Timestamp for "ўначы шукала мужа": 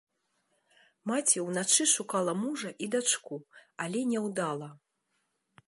1.47-2.71